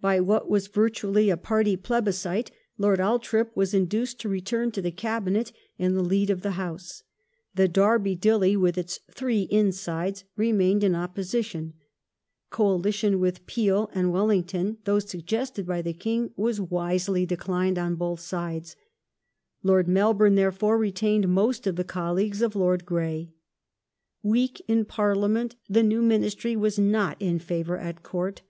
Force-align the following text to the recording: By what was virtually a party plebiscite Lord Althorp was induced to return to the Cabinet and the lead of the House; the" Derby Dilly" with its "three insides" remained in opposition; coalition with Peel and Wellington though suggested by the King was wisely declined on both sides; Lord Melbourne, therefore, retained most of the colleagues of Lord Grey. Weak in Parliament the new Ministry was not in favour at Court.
By 0.00 0.18
what 0.18 0.50
was 0.50 0.66
virtually 0.66 1.30
a 1.30 1.36
party 1.36 1.76
plebiscite 1.76 2.50
Lord 2.76 2.98
Althorp 2.98 3.56
was 3.56 3.72
induced 3.72 4.18
to 4.18 4.28
return 4.28 4.72
to 4.72 4.82
the 4.82 4.90
Cabinet 4.90 5.52
and 5.78 5.96
the 5.96 6.02
lead 6.02 6.28
of 6.28 6.40
the 6.42 6.58
House; 6.58 7.04
the" 7.54 7.68
Derby 7.78 8.16
Dilly" 8.16 8.56
with 8.56 8.76
its 8.76 8.98
"three 9.12 9.42
insides" 9.42 10.24
remained 10.34 10.82
in 10.82 10.96
opposition; 10.96 11.74
coalition 12.50 13.20
with 13.20 13.46
Peel 13.46 13.88
and 13.94 14.10
Wellington 14.10 14.78
though 14.86 14.98
suggested 14.98 15.66
by 15.68 15.82
the 15.82 15.92
King 15.94 16.32
was 16.36 16.60
wisely 16.60 17.24
declined 17.24 17.78
on 17.78 17.94
both 17.94 18.18
sides; 18.18 18.74
Lord 19.62 19.86
Melbourne, 19.86 20.34
therefore, 20.34 20.78
retained 20.78 21.28
most 21.28 21.68
of 21.68 21.76
the 21.76 21.84
colleagues 21.84 22.42
of 22.42 22.56
Lord 22.56 22.84
Grey. 22.84 23.30
Weak 24.20 24.60
in 24.66 24.84
Parliament 24.84 25.54
the 25.68 25.84
new 25.84 26.02
Ministry 26.02 26.56
was 26.56 26.76
not 26.76 27.22
in 27.22 27.38
favour 27.38 27.78
at 27.78 28.02
Court. 28.02 28.42